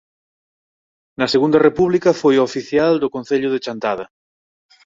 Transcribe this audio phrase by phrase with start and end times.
[1.19, 4.05] Na Segunda República foi oficial do Concello de Chantada.